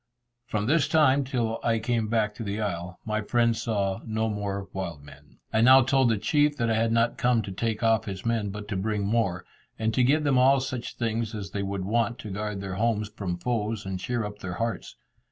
[0.47, 4.67] From this time till I came back to the isle my friends saw no more
[4.73, 5.37] wild men.
[5.53, 8.49] I now told the chief that I had not come to take off his men,
[8.49, 9.45] but to bring more,
[9.77, 13.09] and to give them all such things as they would want to guard their homes
[13.09, 14.95] from foes, and cheer up their hearts.